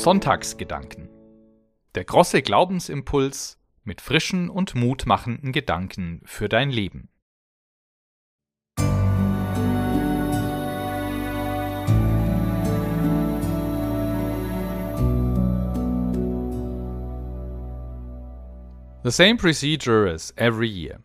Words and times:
Sonntagsgedanken. 0.00 1.10
Der 1.94 2.04
große 2.04 2.40
Glaubensimpuls 2.40 3.58
mit 3.84 4.00
frischen 4.00 4.48
und 4.48 4.74
mutmachenden 4.74 5.52
Gedanken 5.52 6.22
für 6.24 6.48
dein 6.48 6.70
Leben. 6.70 7.09
The 19.10 19.16
same 19.16 19.38
procedure 19.38 20.06
as 20.06 20.32
every 20.36 20.68
year. 20.68 21.00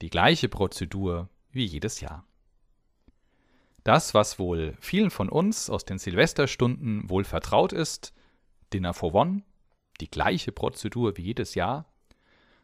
Die 0.00 0.08
gleiche 0.08 0.48
Prozedur 0.48 1.28
wie 1.50 1.66
jedes 1.66 2.00
Jahr. 2.00 2.24
Das, 3.84 4.14
was 4.14 4.38
wohl 4.38 4.74
vielen 4.80 5.10
von 5.10 5.28
uns 5.28 5.68
aus 5.68 5.84
den 5.84 5.98
Silvesterstunden 5.98 7.10
wohl 7.10 7.24
vertraut 7.24 7.74
ist, 7.74 8.14
Dinner 8.72 8.94
for 8.94 9.14
One, 9.14 9.42
die 10.00 10.10
gleiche 10.10 10.52
Prozedur 10.52 11.18
wie 11.18 11.22
jedes 11.24 11.54
Jahr, 11.54 11.84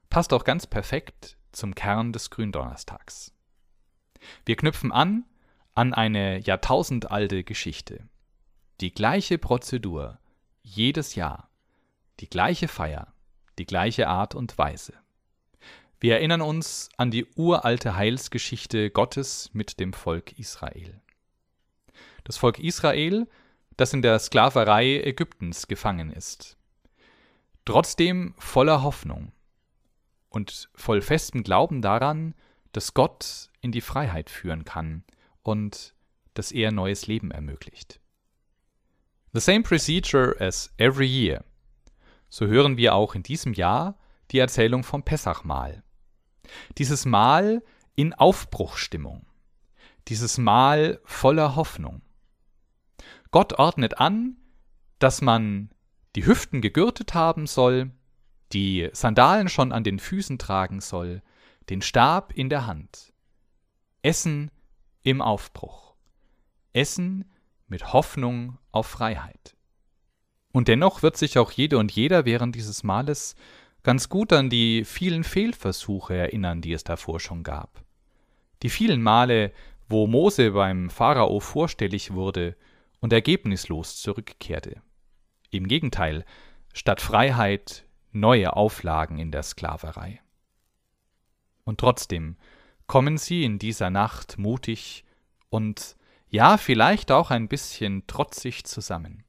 passt 0.09 0.33
auch 0.33 0.45
ganz 0.45 0.67
perfekt 0.67 1.37
zum 1.53 1.75
Kern 1.75 2.15
des 2.15 2.31
Gründonnerstags. 2.31 3.35
Wir 4.47 4.57
knüpfen 4.57 4.93
an 4.93 5.27
an 5.75 5.93
eine 5.93 6.39
jahrtausendalte 6.39 7.45
Geschichte. 7.45 8.09
Die 8.81 8.95
gleiche 8.95 9.37
Prozedur, 9.37 10.19
jedes 10.63 11.17
Jahr, 11.17 11.51
die 12.21 12.31
gleiche 12.31 12.67
Feier, 12.67 13.14
die 13.59 13.67
gleiche 13.67 14.09
Art 14.09 14.35
und 14.35 14.57
Weise. 14.59 14.95
Wir 16.01 16.17
erinnern 16.17 16.43
uns 16.43 16.91
an 16.97 17.11
die 17.11 17.27
uralte 17.35 17.97
Heilsgeschichte 17.97 18.91
Gottes 18.91 19.51
mit 19.53 19.81
dem 19.81 19.93
Volk 19.93 20.39
Israel. 20.39 21.01
Das 22.25 22.37
Volk 22.37 22.59
Israel, 22.59 23.27
das 23.77 23.93
in 23.93 24.03
der 24.03 24.19
Sklaverei 24.19 25.01
Ägyptens 25.03 25.67
gefangen 25.67 26.11
ist. 26.11 26.57
Trotzdem 27.65 28.35
voller 28.39 28.83
Hoffnung 28.83 29.33
und 30.29 30.69
voll 30.75 31.01
festem 31.01 31.43
Glauben 31.43 31.81
daran, 31.81 32.35
dass 32.73 32.93
Gott 32.93 33.51
in 33.61 33.73
die 33.73 33.81
Freiheit 33.81 34.29
führen 34.29 34.65
kann 34.65 35.05
und 35.43 35.95
dass 36.35 36.53
er 36.53 36.73
neues 36.73 37.07
Leben 37.07 37.31
ermöglicht. 37.31 38.01
The 39.33 39.41
same 39.41 39.63
procedure 39.63 40.37
as 40.41 40.73
every 40.77 41.07
year 41.07 41.45
so 42.35 42.49
hören 42.49 42.77
wir 42.77 42.97
auch 42.97 43.15
in 43.15 43.23
diesem 43.23 43.53
Jahr 43.53 43.97
die 44.33 44.41
Erzählung 44.41 44.83
vom 44.83 45.05
Pessachmahl. 45.05 45.85
Dieses 46.79 47.07
Mahl 47.07 47.63
in 47.95 48.13
Aufbruchstimmung. 48.13 49.25
Dieses 50.09 50.37
Mahl 50.37 51.01
voller 51.05 51.55
Hoffnung. 51.55 52.03
Gott 53.31 53.53
ordnet 53.53 54.01
an, 54.01 54.37
dass 54.99 55.23
man 55.23 55.71
die 56.17 56.27
Hüften 56.27 56.61
gegürtet 56.61 57.15
haben 57.15 57.47
soll, 57.47 57.93
die 58.53 58.91
Sandalen 58.93 59.49
schon 59.49 59.71
an 59.71 59.85
den 59.85 60.01
Füßen 60.01 60.37
tragen 60.37 60.81
soll, 60.81 61.23
den 61.71 61.83
Stab 61.83 62.33
in 62.33 62.49
der 62.49 62.67
Hand. 62.67 63.13
Essen 64.03 64.51
im 65.05 65.23
Aufbruch. 65.23 65.95
Essen 66.73 67.31
mit 67.69 67.93
Hoffnung 67.93 68.59
auf 68.73 68.89
Freiheit. 68.89 69.54
Und 70.55 70.69
dennoch 70.69 71.03
wird 71.03 71.17
sich 71.17 71.37
auch 71.37 71.51
jede 71.51 71.79
und 71.79 71.91
jeder 71.91 72.27
während 72.27 72.55
dieses 72.55 72.85
Males 72.85 73.35
ganz 73.83 74.09
gut 74.09 74.33
an 74.33 74.51
die 74.51 74.85
vielen 74.85 75.25
Fehlversuche 75.25 76.15
erinnern, 76.15 76.61
die 76.61 76.73
es 76.73 76.85
davor 76.85 77.19
schon 77.19 77.43
gab. 77.43 77.83
Die 78.63 78.71
vielen 78.71 79.03
Male, 79.03 79.51
wo 79.89 80.07
Mose 80.07 80.53
beim 80.53 80.91
Pharao 80.91 81.41
vorstellig 81.41 82.13
wurde 82.13 82.57
und 83.01 83.13
ergebnislos 83.13 84.01
zurückkehrte. 84.01 84.81
Im 85.51 85.67
Gegenteil, 85.67 86.25
statt 86.73 87.01
Freiheit 87.01 87.85
neue 88.13 88.55
Auflagen 88.55 89.19
in 89.19 89.33
der 89.33 89.43
Sklaverei. 89.43 90.21
Und 91.65 91.81
trotzdem 91.81 92.37
kommen 92.87 93.19
sie 93.19 93.43
in 93.43 93.59
dieser 93.59 93.91
Nacht 93.91 94.39
mutig 94.39 95.05
und 95.51 95.97
ja 96.29 96.59
vielleicht 96.59 97.11
auch 97.11 97.33
ein 97.33 97.49
bisschen 97.49 98.07
trotzig 98.07 98.63
zusammen. 98.63 99.24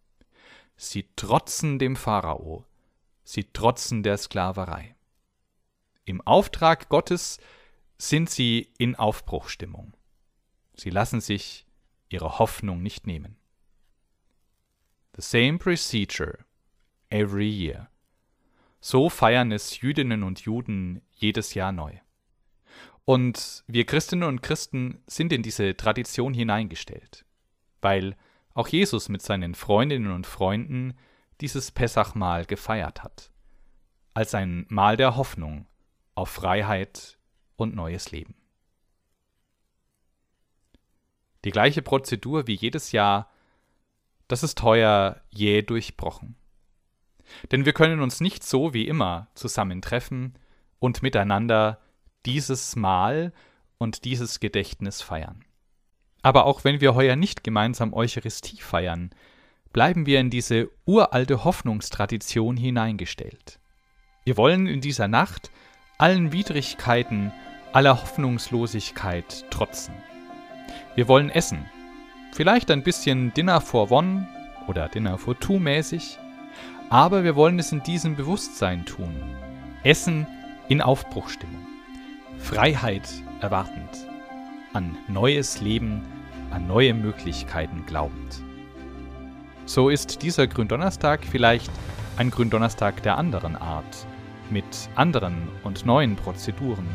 Sie 0.78 1.08
trotzen 1.16 1.80
dem 1.80 1.96
Pharao, 1.96 2.66
sie 3.24 3.46
trotzen 3.46 4.04
der 4.04 4.18
Sklaverei. 4.18 4.96
Im 6.04 6.22
Auftrag 6.22 6.90
Gottes 6.90 7.40
sind 7.98 8.30
sie 8.30 8.74
in 8.78 8.96
Aufbruchstimmung. 8.96 9.96
Sie 10.76 10.90
lassen 10.90 11.22
sich 11.22 11.66
ihre 12.10 12.40
Hoffnung 12.40 12.82
nicht 12.84 13.08
nehmen. 13.08 13.38
The 15.16 15.22
same 15.22 15.58
procedure 15.58 16.40
every 17.10 17.50
year. 17.50 17.90
So 18.82 19.10
feiern 19.10 19.52
es 19.52 19.80
Jüdinnen 19.80 20.24
und 20.24 20.42
Juden 20.42 21.02
jedes 21.14 21.54
Jahr 21.54 21.72
neu. 21.72 21.98
Und 23.06 23.64
wir 23.68 23.86
Christinnen 23.86 24.28
und 24.28 24.42
Christen 24.42 25.02
sind 25.08 25.32
in 25.32 25.42
diese 25.42 25.78
Tradition 25.78 26.34
hineingestellt, 26.34 27.24
weil 27.82 28.16
auch 28.56 28.68
Jesus 28.70 29.10
mit 29.10 29.22
seinen 29.22 29.54
Freundinnen 29.54 30.12
und 30.12 30.26
Freunden 30.26 30.98
dieses 31.42 31.72
Pessachmahl 31.72 32.46
gefeiert 32.46 33.04
hat, 33.04 33.30
als 34.14 34.34
ein 34.34 34.66
Mahl 34.70 34.98
der 34.98 35.18
Hoffnung 35.18 35.68
auf 36.16 36.30
Freiheit 36.30 37.20
und 37.58 37.76
neues 37.76 38.12
Leben. 38.12 38.36
Die 41.44 41.52
gleiche 41.52 41.82
Prozedur 41.82 42.48
wie 42.48 42.56
jedes 42.56 42.92
Jahr, 42.92 43.30
das 44.28 44.42
ist 44.42 44.64
heuer 44.64 45.22
jäh 45.30 45.62
durchbrochen. 45.62 46.36
Denn 47.52 47.66
wir 47.66 47.74
können 47.74 48.02
uns 48.02 48.22
nicht 48.22 48.44
so 48.44 48.74
wie 48.74 48.88
immer 48.88 49.28
zusammentreffen 49.36 50.40
und 50.80 51.04
miteinander 51.04 51.82
dieses 52.26 52.76
Mahl 52.76 53.34
und 53.78 54.06
dieses 54.06 54.40
Gedächtnis 54.40 55.02
feiern. 55.02 55.44
Aber 56.26 56.48
auch 56.48 56.64
wenn 56.64 56.82
wir 56.82 56.96
heuer 56.96 57.16
nicht 57.16 57.44
gemeinsam 57.44 57.94
Eucharistie 57.94 58.58
feiern, 58.58 59.12
bleiben 59.74 60.08
wir 60.08 60.20
in 60.20 60.32
diese 60.32 60.72
uralte 60.86 61.44
Hoffnungstradition 61.44 62.58
hineingestellt. 62.58 63.60
Wir 64.24 64.36
wollen 64.36 64.66
in 64.66 64.82
dieser 64.82 65.08
Nacht 65.08 65.52
allen 66.00 66.32
Widrigkeiten, 66.32 67.32
aller 67.74 68.02
Hoffnungslosigkeit 68.02 69.52
trotzen. 69.52 69.94
Wir 70.96 71.08
wollen 71.08 71.30
essen. 71.30 71.64
Vielleicht 72.32 72.72
ein 72.72 72.82
bisschen 72.82 73.32
Dinner 73.36 73.62
for 73.62 73.92
One 73.92 74.28
oder 74.68 74.90
Dinner 74.90 75.20
for 75.20 75.40
Two 75.40 75.60
mäßig, 75.60 76.18
aber 76.90 77.24
wir 77.24 77.36
wollen 77.36 77.60
es 77.60 77.72
in 77.72 77.84
diesem 77.84 78.16
Bewusstsein 78.16 78.84
tun. 78.88 79.14
Essen 79.84 80.26
in 80.70 80.82
Aufbruchstimmung. 80.82 81.68
Freiheit 82.40 83.08
erwartend. 83.42 84.05
An 84.76 84.98
neues 85.08 85.62
Leben 85.62 86.02
an 86.52 86.68
neue 86.68 86.94
Möglichkeiten 86.94 87.86
glaubend. 87.86 88.44
So 89.66 89.88
ist 89.88 90.22
dieser 90.22 90.48
Gründonnerstag 90.48 91.24
vielleicht 91.24 91.72
ein 92.18 92.30
Gründonnerstag 92.30 93.02
der 93.02 93.18
anderen 93.18 93.56
Art, 93.56 94.06
mit 94.50 94.66
anderen 94.96 95.48
und 95.64 95.86
neuen 95.86 96.18
Prozeduren. 96.18 96.90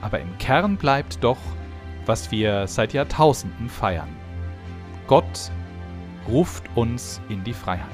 Aber 0.00 0.20
im 0.20 0.38
Kern 0.38 0.76
bleibt 0.76 1.24
doch, 1.24 1.40
was 2.04 2.30
wir 2.30 2.68
seit 2.68 2.92
Jahrtausenden 2.92 3.68
feiern. 3.68 4.14
Gott 5.08 5.50
ruft 6.28 6.62
uns 6.76 7.20
in 7.28 7.42
die 7.42 7.52
Freiheit. 7.52 7.90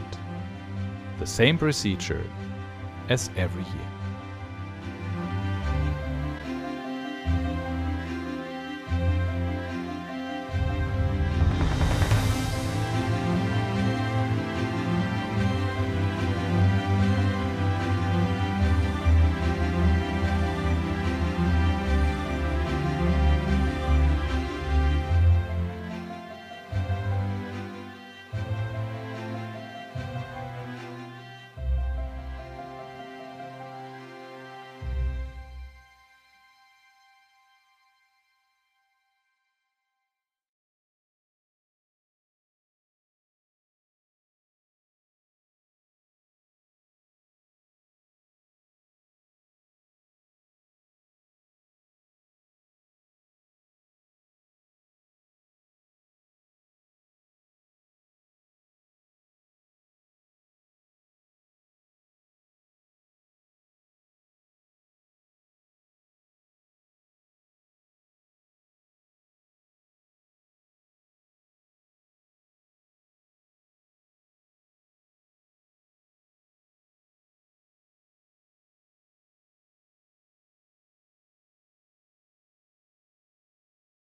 The 1.19 1.25
same 1.25 1.55
procedure 1.55 2.21
as 3.09 3.31
every 3.37 3.63
year. 3.63 4.02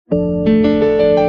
Thank 0.08 1.18
you. 1.20 1.25